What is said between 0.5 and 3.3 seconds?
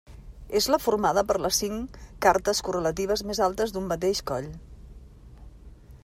És la formada per les cinc cartes correlatives